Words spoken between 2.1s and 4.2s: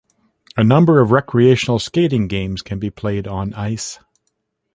games can be played on ice.